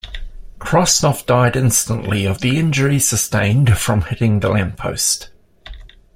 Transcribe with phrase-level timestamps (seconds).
[0.57, 5.29] Krosnoff died instantly of the injuries sustained from hitting the lamp post.